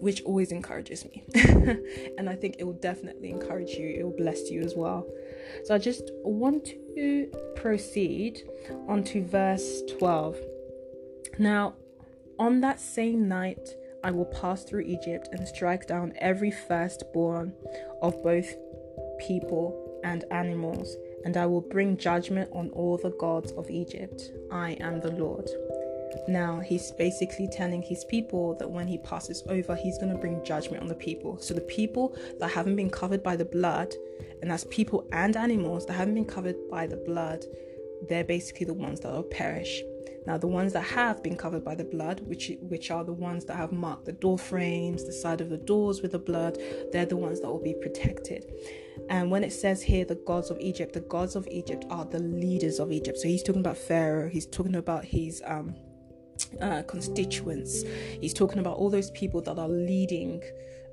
which 0.00 0.22
always 0.24 0.52
encourages 0.52 1.06
me. 1.06 1.24
and 2.18 2.28
I 2.28 2.34
think 2.34 2.56
it 2.58 2.64
will 2.64 2.74
definitely 2.74 3.30
encourage 3.30 3.70
you, 3.70 3.88
it 3.98 4.04
will 4.04 4.16
bless 4.16 4.50
you 4.50 4.60
as 4.60 4.74
well. 4.76 5.06
So 5.64 5.74
I 5.74 5.78
just 5.78 6.10
want 6.22 6.66
to 6.66 6.85
proceed 7.54 8.42
onto 8.88 9.24
verse 9.24 9.82
12. 9.98 10.36
Now, 11.38 11.74
On 12.38 12.60
that 12.60 12.78
same 12.80 13.28
night, 13.28 13.70
I 14.04 14.10
will 14.10 14.26
pass 14.26 14.62
through 14.62 14.82
Egypt 14.82 15.28
and 15.32 15.48
strike 15.48 15.86
down 15.86 16.12
every 16.18 16.50
firstborn 16.50 17.54
of 18.02 18.22
both 18.22 18.54
people 19.18 20.00
and 20.04 20.24
animals, 20.30 20.96
and 21.24 21.36
I 21.36 21.46
will 21.46 21.62
bring 21.62 21.96
judgment 21.96 22.50
on 22.52 22.70
all 22.70 22.98
the 22.98 23.16
gods 23.18 23.52
of 23.52 23.70
Egypt. 23.70 24.30
I 24.50 24.72
am 24.80 25.00
the 25.00 25.12
Lord. 25.12 25.48
Now, 26.28 26.60
he's 26.60 26.92
basically 26.92 27.48
telling 27.48 27.82
his 27.82 28.04
people 28.04 28.54
that 28.56 28.70
when 28.70 28.86
he 28.86 28.98
passes 28.98 29.42
over, 29.48 29.74
he's 29.74 29.98
going 29.98 30.12
to 30.12 30.18
bring 30.18 30.44
judgment 30.44 30.82
on 30.82 30.88
the 30.88 30.94
people. 30.94 31.38
So, 31.38 31.54
the 31.54 31.60
people 31.62 32.16
that 32.38 32.50
haven't 32.50 32.76
been 32.76 32.90
covered 32.90 33.22
by 33.22 33.36
the 33.36 33.44
blood, 33.44 33.94
and 34.42 34.50
that's 34.50 34.66
people 34.70 35.08
and 35.12 35.36
animals 35.36 35.86
that 35.86 35.94
haven't 35.94 36.14
been 36.14 36.24
covered 36.24 36.56
by 36.70 36.86
the 36.86 36.96
blood, 36.96 37.44
they're 38.08 38.24
basically 38.24 38.66
the 38.66 38.74
ones 38.74 39.00
that 39.00 39.12
will 39.12 39.22
perish. 39.22 39.82
Now, 40.26 40.36
the 40.36 40.48
ones 40.48 40.72
that 40.72 40.82
have 40.82 41.22
been 41.22 41.36
covered 41.36 41.64
by 41.64 41.76
the 41.76 41.84
blood, 41.84 42.20
which 42.26 42.50
which 42.62 42.90
are 42.90 43.04
the 43.04 43.12
ones 43.12 43.44
that 43.44 43.56
have 43.56 43.72
marked 43.72 44.06
the 44.06 44.12
door 44.12 44.38
frames, 44.38 45.04
the 45.04 45.12
side 45.12 45.40
of 45.40 45.50
the 45.50 45.56
doors 45.56 46.02
with 46.02 46.12
the 46.12 46.18
blood, 46.18 46.58
they're 46.92 47.06
the 47.06 47.16
ones 47.16 47.40
that 47.40 47.48
will 47.48 47.62
be 47.62 47.74
protected. 47.74 48.44
And 49.08 49.30
when 49.30 49.44
it 49.44 49.52
says 49.52 49.82
here, 49.82 50.04
the 50.04 50.16
gods 50.16 50.50
of 50.50 50.58
Egypt, 50.58 50.94
the 50.94 51.00
gods 51.00 51.36
of 51.36 51.46
Egypt 51.48 51.84
are 51.90 52.04
the 52.04 52.18
leaders 52.18 52.80
of 52.80 52.90
Egypt. 52.90 53.18
So 53.18 53.28
he's 53.28 53.42
talking 53.42 53.60
about 53.60 53.78
Pharaoh. 53.78 54.28
He's 54.28 54.46
talking 54.46 54.74
about 54.74 55.04
his 55.04 55.42
um, 55.46 55.76
uh, 56.60 56.82
constituents. 56.82 57.84
He's 58.20 58.34
talking 58.34 58.58
about 58.58 58.76
all 58.76 58.90
those 58.90 59.10
people 59.12 59.40
that 59.42 59.58
are 59.58 59.68
leading 59.68 60.42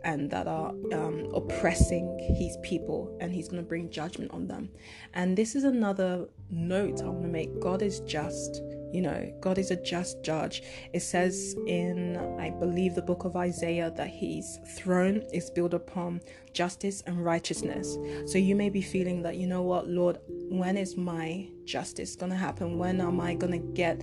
and 0.04 0.30
that 0.30 0.48
are 0.48 0.70
um, 0.92 1.32
oppressing 1.34 2.18
his 2.38 2.58
people, 2.62 3.18
and 3.22 3.34
he's 3.34 3.48
going 3.48 3.64
to 3.64 3.68
bring 3.68 3.90
judgment 3.90 4.32
on 4.32 4.48
them. 4.48 4.70
And 5.14 5.38
this 5.38 5.56
is 5.56 5.64
another 5.64 6.28
note 6.50 7.02
I 7.02 7.06
want 7.06 7.24
to 7.24 7.30
make 7.30 7.60
God 7.60 7.82
is 7.82 8.02
just. 8.02 8.62
You 8.92 9.02
know, 9.02 9.34
God 9.42 9.58
is 9.58 9.72
a 9.72 9.76
just 9.76 10.22
judge. 10.24 10.62
It 10.94 11.00
says 11.00 11.56
in, 11.66 12.16
I 12.40 12.52
believe, 12.52 12.94
the 12.94 13.02
book 13.02 13.24
of 13.24 13.36
Isaiah 13.36 13.92
that 13.98 14.08
his 14.08 14.60
throne 14.78 15.24
is 15.34 15.50
built 15.50 15.74
upon 15.74 16.22
justice 16.54 17.02
and 17.08 17.26
righteousness. 17.26 17.98
So 18.28 18.38
you 18.38 18.56
may 18.56 18.70
be 18.70 18.84
feeling 18.84 19.24
that, 19.24 19.38
you 19.38 19.48
know 19.48 19.64
what, 19.64 19.88
Lord, 19.88 20.20
when 20.28 20.78
is 20.78 20.96
my 20.96 21.50
justice 21.66 22.16
going 22.16 22.34
to 22.34 22.38
happen? 22.38 22.78
When 22.78 23.02
am 23.02 23.20
I 23.20 23.34
going 23.34 23.54
to 23.54 23.68
get 23.74 24.00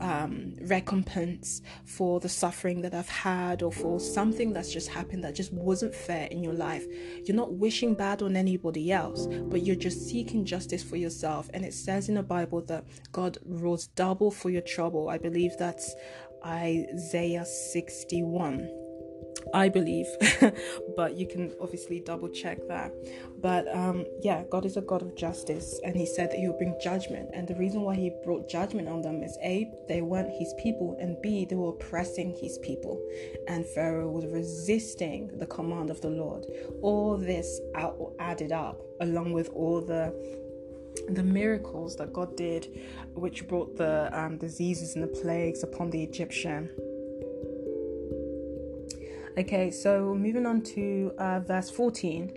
um, 0.00 0.54
recompense 0.62 1.62
for 1.84 2.20
the 2.20 2.28
suffering 2.28 2.82
that 2.82 2.94
I've 2.94 3.08
had 3.08 3.62
or 3.62 3.72
for 3.72 4.00
something 4.00 4.52
that's 4.52 4.72
just 4.72 4.88
happened 4.88 5.24
that 5.24 5.34
just 5.34 5.52
wasn't 5.52 5.94
fair 5.94 6.26
in 6.26 6.42
your 6.42 6.52
life. 6.52 6.84
You're 7.24 7.36
not 7.36 7.54
wishing 7.54 7.94
bad 7.94 8.22
on 8.22 8.36
anybody 8.36 8.92
else, 8.92 9.26
but 9.26 9.64
you're 9.64 9.76
just 9.76 10.08
seeking 10.08 10.44
justice 10.44 10.82
for 10.82 10.96
yourself. 10.96 11.50
And 11.54 11.64
it 11.64 11.74
says 11.74 12.08
in 12.08 12.14
the 12.14 12.22
Bible 12.22 12.62
that 12.62 12.84
God 13.12 13.38
rules 13.44 13.88
double 13.88 14.30
for 14.30 14.50
your 14.50 14.62
trouble. 14.62 15.08
I 15.08 15.18
believe 15.18 15.56
that's 15.58 15.94
Isaiah 16.44 17.44
61. 17.44 18.87
I 19.54 19.68
believe, 19.68 20.06
but 20.96 21.16
you 21.16 21.26
can 21.26 21.52
obviously 21.60 22.00
double 22.00 22.28
check 22.28 22.58
that. 22.68 22.92
But 23.40 23.74
um, 23.74 24.04
yeah, 24.20 24.44
God 24.50 24.64
is 24.66 24.76
a 24.76 24.80
God 24.80 25.02
of 25.02 25.14
justice, 25.14 25.80
and 25.84 25.96
He 25.96 26.06
said 26.06 26.30
that 26.30 26.38
He 26.38 26.46
will 26.46 26.58
bring 26.58 26.76
judgment. 26.82 27.30
And 27.32 27.46
the 27.46 27.54
reason 27.54 27.82
why 27.82 27.94
He 27.94 28.12
brought 28.24 28.48
judgment 28.48 28.88
on 28.88 29.02
them 29.02 29.22
is 29.22 29.38
A, 29.42 29.70
they 29.88 30.02
weren't 30.02 30.30
His 30.30 30.54
people, 30.58 30.96
and 31.00 31.20
B, 31.22 31.44
they 31.44 31.56
were 31.56 31.70
oppressing 31.70 32.36
His 32.40 32.58
people. 32.58 33.00
And 33.46 33.64
Pharaoh 33.66 34.10
was 34.10 34.26
resisting 34.26 35.38
the 35.38 35.46
command 35.46 35.90
of 35.90 36.00
the 36.00 36.10
Lord. 36.10 36.46
All 36.82 37.16
this 37.16 37.60
added 38.18 38.52
up, 38.52 38.80
along 39.00 39.32
with 39.32 39.48
all 39.50 39.80
the 39.80 40.12
the 41.10 41.22
miracles 41.22 41.96
that 41.96 42.12
God 42.12 42.36
did, 42.36 42.80
which 43.14 43.46
brought 43.46 43.76
the 43.76 44.10
um, 44.12 44.36
diseases 44.36 44.94
and 44.94 45.04
the 45.04 45.08
plagues 45.08 45.62
upon 45.62 45.90
the 45.90 46.02
Egyptian 46.02 46.68
Okay, 49.38 49.70
so 49.70 50.16
moving 50.16 50.46
on 50.46 50.62
to 50.62 51.12
uh, 51.16 51.38
verse 51.38 51.70
14. 51.70 52.32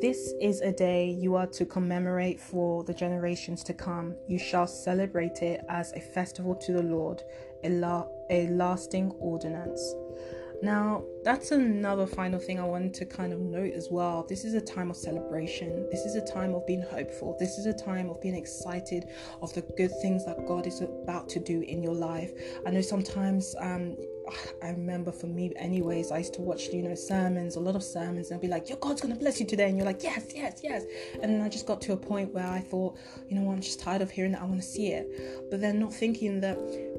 This 0.00 0.32
is 0.40 0.60
a 0.60 0.70
day 0.70 1.10
you 1.10 1.34
are 1.34 1.48
to 1.48 1.66
commemorate 1.66 2.38
for 2.38 2.84
the 2.84 2.94
generations 2.94 3.64
to 3.64 3.74
come. 3.74 4.14
You 4.28 4.38
shall 4.38 4.68
celebrate 4.68 5.42
it 5.42 5.62
as 5.68 5.92
a 5.94 6.00
festival 6.00 6.54
to 6.54 6.72
the 6.72 6.84
Lord, 6.84 7.24
a, 7.64 7.70
la- 7.70 8.06
a 8.30 8.46
lasting 8.46 9.10
ordinance. 9.18 9.92
Now, 10.62 11.02
that's 11.24 11.50
another 11.50 12.06
final 12.06 12.38
thing 12.38 12.60
I 12.60 12.64
wanted 12.64 12.94
to 12.94 13.06
kind 13.06 13.32
of 13.32 13.40
note 13.40 13.72
as 13.74 13.88
well. 13.90 14.24
This 14.28 14.44
is 14.44 14.54
a 14.54 14.60
time 14.60 14.90
of 14.90 14.96
celebration. 14.96 15.88
This 15.90 16.06
is 16.06 16.14
a 16.14 16.24
time 16.24 16.54
of 16.54 16.64
being 16.64 16.82
hopeful. 16.82 17.36
This 17.40 17.58
is 17.58 17.66
a 17.66 17.72
time 17.72 18.08
of 18.08 18.20
being 18.20 18.36
excited 18.36 19.08
of 19.42 19.52
the 19.52 19.62
good 19.76 19.90
things 20.00 20.24
that 20.26 20.46
God 20.46 20.68
is 20.68 20.80
about 20.80 21.28
to 21.30 21.40
do 21.40 21.62
in 21.62 21.82
your 21.82 21.94
life. 21.94 22.30
I 22.64 22.70
know 22.70 22.82
sometimes 22.82 23.54
um, 23.60 23.96
I 24.62 24.70
remember 24.70 25.12
for 25.12 25.26
me, 25.26 25.52
anyways, 25.56 26.10
I 26.10 26.18
used 26.18 26.34
to 26.34 26.40
watch, 26.40 26.68
you 26.68 26.82
know, 26.82 26.94
sermons, 26.94 27.56
a 27.56 27.60
lot 27.60 27.76
of 27.76 27.82
sermons, 27.82 28.30
and 28.30 28.40
be 28.40 28.48
like, 28.48 28.68
Your 28.68 28.78
God's 28.78 29.00
gonna 29.00 29.16
bless 29.16 29.40
you 29.40 29.46
today. 29.46 29.68
And 29.68 29.76
you're 29.76 29.86
like, 29.86 30.02
Yes, 30.02 30.32
yes, 30.34 30.60
yes. 30.62 30.84
And 31.22 31.32
then 31.32 31.40
I 31.42 31.48
just 31.48 31.66
got 31.66 31.80
to 31.82 31.92
a 31.92 31.96
point 31.96 32.32
where 32.32 32.46
I 32.46 32.60
thought, 32.60 32.96
You 33.28 33.38
know 33.38 33.50
I'm 33.50 33.60
just 33.60 33.80
tired 33.80 34.02
of 34.02 34.10
hearing 34.10 34.32
that. 34.32 34.42
I 34.42 34.44
wanna 34.44 34.62
see 34.62 34.88
it. 34.88 35.50
But 35.50 35.60
then 35.60 35.78
not 35.78 35.92
thinking 35.92 36.40
that, 36.40 36.58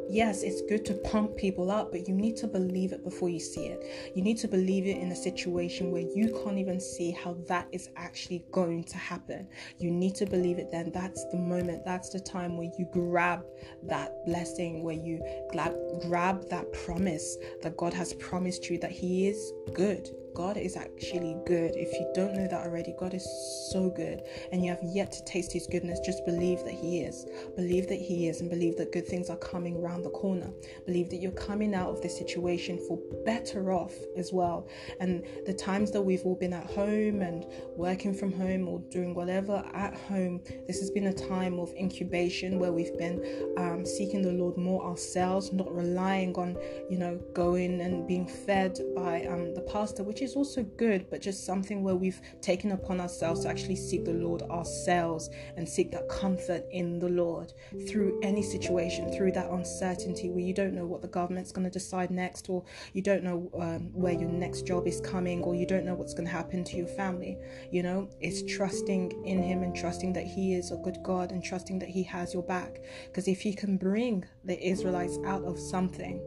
yes, 0.10 0.44
it's 0.44 0.62
good 0.62 0.86
to 0.86 0.94
pump 0.94 1.36
people 1.36 1.72
up, 1.72 1.91
but 1.91 2.08
you 2.08 2.13
need 2.13 2.38
to 2.38 2.48
believe 2.48 2.91
it 2.91 3.03
before 3.03 3.29
you 3.29 3.39
see 3.39 3.67
it. 3.67 4.12
You 4.15 4.22
need 4.22 4.38
to 4.39 4.48
believe 4.48 4.86
it 4.86 4.98
in 4.98 5.12
a 5.12 5.15
situation 5.15 5.91
where 5.91 6.03
you 6.03 6.41
can't 6.44 6.58
even 6.58 6.79
see 6.79 7.12
how 7.12 7.36
that 7.48 7.67
is 7.72 7.89
actually 7.96 8.46
going 8.51 8.84
to 8.86 8.98
happen. 8.98 9.48
You 9.79 9.91
need 9.91 10.15
to 10.15 10.25
believe 10.25 10.60
it 10.60 10.70
then. 10.72 10.91
That's 10.91 11.25
the 11.32 11.38
moment, 11.38 11.84
that's 11.86 12.10
the 12.10 12.20
time 12.20 12.58
where 12.58 12.70
you 12.77 12.88
grab 12.91 13.46
that 13.84 14.25
blessing, 14.25 14.84
where 14.84 14.96
you 14.96 15.24
grab, 15.51 15.75
grab 16.01 16.48
that 16.50 16.72
promise 16.74 17.14
that 17.62 17.77
God 17.77 17.93
has 17.93 18.13
promised 18.13 18.69
you 18.69 18.77
that 18.79 18.91
He 18.91 19.27
is 19.27 19.53
good. 19.74 20.10
God 20.35 20.57
is 20.57 20.75
actually 20.75 21.37
good. 21.45 21.71
If 21.75 21.93
you 21.93 22.11
don't 22.13 22.35
know 22.35 22.47
that 22.47 22.65
already, 22.65 22.93
God 22.99 23.13
is 23.13 23.25
so 23.71 23.89
good 23.89 24.21
and 24.51 24.63
you 24.63 24.69
have 24.69 24.83
yet 24.83 25.11
to 25.13 25.23
taste 25.23 25.53
His 25.53 25.65
goodness, 25.65 25.99
just 26.05 26.25
believe 26.25 26.63
that 26.65 26.73
He 26.73 26.99
is. 27.01 27.25
Believe 27.55 27.87
that 27.87 27.99
He 27.99 28.27
is 28.27 28.41
and 28.41 28.49
believe 28.49 28.75
that 28.77 28.91
good 28.91 29.07
things 29.07 29.29
are 29.29 29.37
coming 29.37 29.77
around 29.77 30.03
the 30.03 30.09
corner. 30.09 30.51
Believe 30.85 31.09
that 31.09 31.17
you're 31.17 31.31
coming 31.31 31.73
out 31.73 31.89
of 31.89 32.01
this 32.01 32.17
situation 32.17 32.77
for 32.85 32.99
better 33.25 33.71
off 33.71 33.93
as 34.17 34.33
well. 34.33 34.67
And 34.99 35.23
the 35.45 35.53
times 35.53 35.91
that 35.91 36.01
we've 36.01 36.25
all 36.25 36.35
been 36.35 36.53
at 36.53 36.65
home 36.65 37.21
and 37.21 37.45
working 37.77 38.13
from 38.13 38.33
home 38.33 38.67
or 38.67 38.79
doing 38.91 39.15
whatever 39.15 39.63
at 39.73 39.95
home, 39.95 40.41
this 40.67 40.79
has 40.79 40.91
been 40.91 41.07
a 41.07 41.13
time 41.13 41.59
of 41.59 41.73
incubation 41.79 42.59
where 42.59 42.73
we've 42.73 42.97
been 42.97 43.53
um, 43.57 43.85
seeking 43.85 44.21
the 44.21 44.33
Lord 44.33 44.57
more 44.57 44.83
ourselves, 44.83 45.53
not 45.53 45.73
relying 45.73 46.35
on, 46.35 46.57
you 46.89 46.97
know, 46.97 47.17
going 47.33 47.79
and 47.79 48.05
being 48.05 48.27
fed 48.27 48.77
by 48.95 49.25
um, 49.27 49.53
the 49.53 49.61
pastor, 49.61 50.03
which 50.03 50.21
is 50.25 50.36
also 50.36 50.63
good, 50.63 51.10
but 51.10 51.22
just 51.22 51.46
something 51.46 51.84
where 51.84 51.96
we've 51.96 52.20
taken 52.41 52.72
upon 52.72 53.00
ourselves 53.00 53.44
to 53.44 53.50
actually 53.50 53.77
seek 53.77 54.03
the 54.03 54.13
Lord 54.13 54.41
ourselves 54.41 55.29
and 55.55 55.67
seek 55.67 55.91
that 55.91 56.10
comfort 56.10 56.65
in 56.72 57.00
the 57.00 57.08
Lord 57.08 57.53
through 57.88 58.20
any 58.22 58.41
situation, 58.41 59.13
through 59.15 59.32
that 59.34 59.50
uncertainty 59.50 60.29
where 60.29 60.44
you 60.44 60.53
don't 60.53 60.74
know 60.74 60.86
what 60.86 61.01
the 61.01 61.08
government's 61.08 61.51
going 61.51 61.63
to 61.63 61.72
decide 61.72 62.12
next, 62.12 62.50
or 62.50 62.65
you 62.94 63.01
don't 63.01 63.24
know 63.24 63.50
um, 63.60 63.94
where 63.94 64.13
your 64.13 64.29
next 64.29 64.63
job 64.63 64.88
is 64.88 65.00
coming, 65.00 65.41
or 65.44 65.55
you 65.55 65.65
don't 65.65 65.86
know 65.86 65.96
what's 65.96 66.13
going 66.13 66.27
to 66.27 66.34
happen 66.34 66.63
to 66.65 66.75
your 66.75 66.88
family. 66.88 67.38
You 67.72 67.84
know, 67.84 68.10
it's 68.20 68.44
trusting 68.44 69.24
in 69.25 69.41
Him 69.41 69.63
and 69.63 69.75
trusting 69.75 70.12
that 70.13 70.25
He 70.25 70.55
is 70.55 70.72
a 70.72 70.77
good 70.77 70.98
God 71.03 71.32
and 71.32 71.44
trusting 71.44 71.79
that 71.79 71.89
He 71.89 72.03
has 72.03 72.34
your 72.34 72.44
back. 72.44 72.82
Because 73.05 73.27
if 73.27 73.41
He 73.41 73.53
can 73.53 73.77
bring 73.77 74.25
the 74.44 74.60
Israelites 74.67 75.20
out 75.25 75.44
of 75.44 75.60
something 75.60 76.22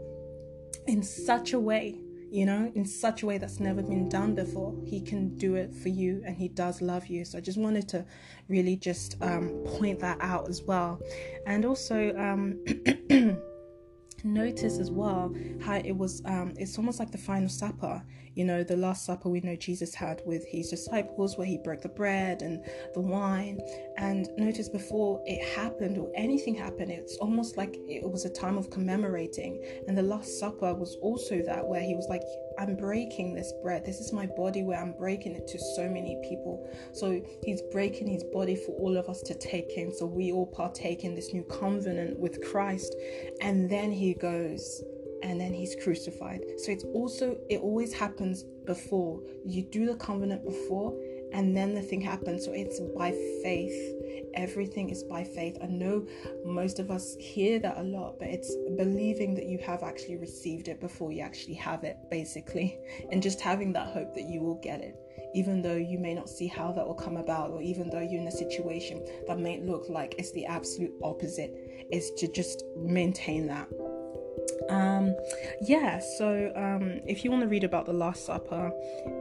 in 0.87 1.03
such 1.03 1.53
a 1.53 1.61
way 1.61 1.99
you 2.31 2.47
know, 2.47 2.71
in 2.75 2.85
such 2.85 3.23
a 3.23 3.27
way 3.27 3.39
that's 3.39 3.61
never 3.61 3.83
been 3.83 4.09
done 4.09 4.35
before. 4.35 4.75
He 4.85 5.01
can 5.01 5.37
do 5.37 5.55
it 5.55 5.75
for 5.75 5.89
you 5.89 6.23
and 6.27 6.37
he 6.37 6.49
does 6.49 6.83
love 6.83 7.07
you. 7.07 7.25
So 7.25 7.39
I 7.39 7.41
just 7.41 7.59
wanted 7.59 7.89
to 7.89 8.05
really 8.49 8.77
just 8.77 9.17
um, 9.23 9.49
point 9.67 10.01
that 10.01 10.19
out 10.21 10.49
as 10.49 10.63
well. 10.63 11.01
And 11.47 11.65
also, 11.65 12.15
um, 12.17 12.59
notice 14.25 14.79
as 14.79 14.91
well 14.91 15.35
how 15.61 15.77
it 15.77 15.97
was 15.97 16.23
um 16.25 16.53
it's 16.57 16.79
almost 16.79 16.99
like 16.99 17.11
the 17.11 17.19
final 17.19 17.49
supper 17.49 18.03
you 18.35 18.45
know 18.45 18.63
the 18.63 18.77
last 18.77 19.05
supper 19.05 19.29
we 19.29 19.41
know 19.41 19.57
jesus 19.57 19.95
had 19.95 20.23
with 20.27 20.45
his 20.47 20.71
disciples 20.71 21.37
where 21.37 21.47
he 21.47 21.59
broke 21.59 21.81
the 21.81 21.89
bread 21.89 22.43
and 22.43 22.65
the 22.95 23.01
wine. 23.01 23.61
And 23.97 24.29
notice 24.37 24.69
before 24.69 25.23
it 25.27 25.57
happened 25.57 25.99
or 25.99 26.11
anything 26.15 26.55
happened 26.55 26.91
it's 26.91 27.17
almost 27.17 27.57
like 27.57 27.77
it 27.89 28.09
was 28.09 28.25
a 28.25 28.31
time 28.31 28.57
of 28.57 28.71
commemorating. 28.71 29.63
And 29.87 29.97
the 29.97 30.03
last 30.03 30.39
supper 30.39 30.75
was 30.75 30.97
also 31.03 31.43
that 31.43 31.67
where 31.67 31.81
he 31.81 31.95
was 31.95 32.07
like 32.09 32.23
i'm 32.59 32.75
breaking 32.77 33.35
this 33.35 33.53
bread 33.63 33.85
this 33.85 34.01
is 34.01 34.13
my 34.13 34.27
body 34.27 34.63
where 34.63 34.81
i'm 34.81 34.93
breaking 34.93 35.35
it 35.35 35.47
to 35.47 35.59
so 35.77 35.89
many 35.89 36.21
people 36.29 36.69
so 36.93 37.21
he's 37.45 37.63
breaking 37.73 38.07
his 38.07 38.25
body 38.33 38.57
for 38.57 38.73
all 38.73 38.97
of 38.97 39.09
us 39.09 39.21
to 39.23 39.35
take 39.35 39.77
in 39.77 39.93
so 39.93 40.07
we 40.07 40.33
all 40.33 40.47
partake 40.47 41.05
in 41.05 41.15
this 41.15 41.33
new 41.33 41.45
covenant 41.45 42.19
with 42.19 42.43
christ 42.45 42.95
and 43.41 43.71
then 43.71 43.91
he 43.91 44.15
goes 44.15 44.83
and 45.23 45.41
then 45.41 45.53
he's 45.53 45.77
crucified. 45.83 46.41
So 46.59 46.73
it's 46.73 46.85
also, 46.95 47.37
it 47.49 47.61
always 47.61 47.93
happens 47.93 48.45
before. 48.67 49.21
You 49.45 49.63
do 49.63 49.87
the 49.87 49.97
covenant 49.97 50.45
before, 50.45 50.95
and 51.33 51.57
then 51.57 51.75
the 51.75 51.83
thing 51.83 52.01
happens. 52.01 52.45
So 52.45 52.53
it's 52.53 52.81
by 52.97 53.11
faith. 53.43 53.98
Everything 54.35 54.91
is 54.91 55.03
by 55.03 55.25
faith. 55.25 55.57
I 55.63 55.67
know 55.67 56.07
most 56.45 56.79
of 56.79 56.91
us 56.91 57.17
hear 57.19 57.59
that 57.61 57.79
a 57.79 57.83
lot, 57.83 58.19
but 58.19 58.29
it's 58.29 58.55
believing 58.77 59.35
that 59.35 59.47
you 59.47 59.59
have 59.59 59.83
actually 59.83 60.17
received 60.17 60.69
it 60.69 60.81
before 60.81 61.13
you 61.13 61.23
actually 61.23 61.55
have 61.55 61.85
it, 61.85 61.97
basically, 62.11 62.79
and 63.11 63.23
just 63.23 63.41
having 63.41 63.73
that 63.75 63.89
hope 63.89 64.15
that 64.15 64.29
you 64.29 64.41
will 64.41 64.61
get 64.63 64.81
it 64.81 64.97
even 65.35 65.63
though 65.63 65.77
you 65.77 65.99
may 65.99 66.15
not 66.15 66.29
see 66.29 66.47
how 66.47 66.73
that 66.73 66.87
will 66.87 66.95
come 66.95 67.17
about, 67.17 67.51
or 67.51 67.61
even 67.61 67.91
though 67.91 68.01
you're 68.01 68.21
in 68.21 68.29
a 68.29 68.33
situation 68.33 69.05
that 69.27 69.39
may 69.39 69.61
look 69.61 69.89
like 69.89 70.15
it's 70.19 70.33
the 70.33 70.47
absolute 70.47 70.93
opposite, 71.03 71.55
is 71.93 72.11
to 72.17 72.31
just 72.33 72.65
maintain 72.77 73.47
that. 73.47 73.69
Um, 74.71 75.15
yeah, 75.63 76.01
so 76.19 76.53
um, 76.55 77.01
if 77.07 77.25
you 77.25 77.31
want 77.31 77.43
to 77.43 77.49
read 77.49 77.65
about 77.65 77.87
the 77.87 77.93
Last 77.93 78.27
Supper, 78.27 78.73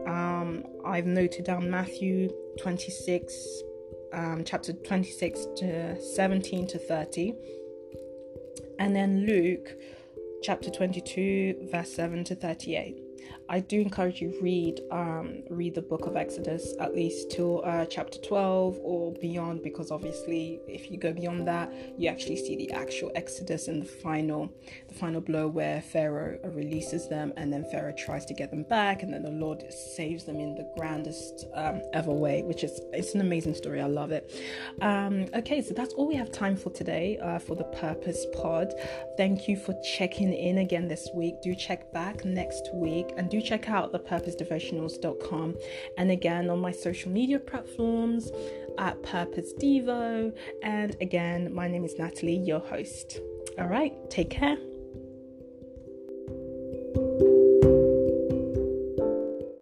um, 0.07 0.65
I've 0.85 1.05
noted 1.05 1.45
down 1.45 1.69
Matthew 1.69 2.29
26, 2.59 3.61
um, 4.13 4.43
chapter 4.45 4.73
26 4.73 5.45
to 5.57 6.01
17 6.01 6.67
to 6.67 6.79
30, 6.79 7.33
and 8.79 8.95
then 8.95 9.25
Luke 9.25 9.69
chapter 10.41 10.69
22, 10.69 11.69
verse 11.71 11.91
7 11.91 12.23
to 12.25 12.35
38. 12.35 12.97
I 13.49 13.61
do 13.61 13.79
encourage 13.79 14.21
you 14.21 14.37
read 14.41 14.81
um, 14.91 15.43
read 15.49 15.75
the 15.75 15.81
book 15.81 16.05
of 16.05 16.15
Exodus 16.15 16.73
at 16.79 16.93
least 16.93 17.31
till 17.31 17.63
uh, 17.65 17.85
chapter 17.85 18.19
12 18.19 18.79
or 18.81 19.13
beyond 19.13 19.63
because 19.63 19.91
obviously 19.91 20.59
if 20.67 20.91
you 20.91 20.97
go 20.97 21.13
beyond 21.13 21.47
that 21.47 21.71
you 21.97 22.09
actually 22.09 22.35
see 22.35 22.55
the 22.57 22.71
actual 22.71 23.11
Exodus 23.15 23.67
and 23.67 23.81
the 23.81 23.85
final 23.85 24.51
the 24.87 24.93
final 24.93 25.21
blow 25.21 25.47
where 25.47 25.81
Pharaoh 25.81 26.39
releases 26.43 27.07
them 27.07 27.31
and 27.37 27.51
then 27.51 27.63
Pharaoh 27.71 27.93
tries 27.97 28.25
to 28.25 28.33
get 28.33 28.51
them 28.51 28.63
back 28.63 29.03
and 29.03 29.13
then 29.13 29.23
the 29.23 29.31
Lord 29.31 29.63
saves 29.71 30.25
them 30.25 30.39
in 30.39 30.55
the 30.55 30.69
grandest 30.77 31.45
um, 31.53 31.81
ever 31.93 32.11
way 32.11 32.43
which 32.43 32.63
is 32.63 32.81
it's 32.91 33.15
an 33.15 33.21
amazing 33.21 33.55
story. 33.55 33.81
I 33.81 33.87
love 33.87 34.11
it. 34.11 34.31
Um, 34.81 35.27
okay 35.35 35.61
so 35.61 35.73
that's 35.73 35.93
all 35.93 36.07
we 36.07 36.15
have 36.15 36.31
time 36.31 36.57
for 36.57 36.69
today 36.71 37.17
uh, 37.19 37.39
for 37.39 37.55
the 37.55 37.65
purpose 37.65 38.25
pod. 38.33 38.73
Thank 39.15 39.47
you 39.47 39.55
for 39.55 39.73
checking 39.81 40.33
in 40.33 40.57
again 40.59 40.87
this 40.87 41.09
week. 41.13 41.41
Do 41.41 41.55
check 41.55 41.91
back 41.93 42.25
next 42.25 42.69
week 42.73 43.13
and 43.17 43.29
do 43.29 43.36
do 43.39 43.47
check 43.47 43.69
out 43.69 43.93
thepurposedevotionals.com 43.93 45.55
and 45.97 46.11
again 46.11 46.49
on 46.49 46.59
my 46.59 46.71
social 46.71 47.11
media 47.11 47.39
platforms 47.39 48.31
at 48.77 49.01
Purpose 49.03 49.53
Devo. 49.53 50.35
And 50.63 50.95
again, 51.01 51.53
my 51.53 51.67
name 51.67 51.85
is 51.85 51.97
Natalie, 51.97 52.37
your 52.37 52.59
host. 52.59 53.19
All 53.57 53.67
right, 53.67 53.93
take 54.09 54.29
care. 54.29 54.57